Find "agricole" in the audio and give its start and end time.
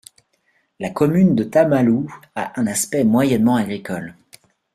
3.57-4.15